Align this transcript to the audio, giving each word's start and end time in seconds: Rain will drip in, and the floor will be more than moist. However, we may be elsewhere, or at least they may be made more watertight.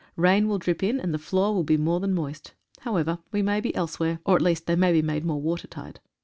Rain 0.15 0.47
will 0.47 0.57
drip 0.57 0.81
in, 0.81 0.99
and 0.99 1.13
the 1.13 1.19
floor 1.19 1.53
will 1.53 1.63
be 1.63 1.77
more 1.77 1.99
than 1.99 2.15
moist. 2.15 2.55
However, 2.79 3.19
we 3.31 3.43
may 3.43 3.61
be 3.61 3.75
elsewhere, 3.75 4.17
or 4.25 4.35
at 4.35 4.41
least 4.41 4.65
they 4.65 4.75
may 4.75 4.91
be 4.91 5.03
made 5.03 5.23
more 5.23 5.39
watertight. 5.39 5.99